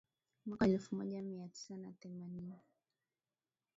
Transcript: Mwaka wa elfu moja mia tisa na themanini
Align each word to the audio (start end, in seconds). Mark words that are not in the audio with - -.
Mwaka 0.45 0.65
wa 0.65 0.71
elfu 0.71 0.95
moja 0.95 1.21
mia 1.21 1.47
tisa 1.47 1.77
na 1.77 1.91
themanini 1.91 2.59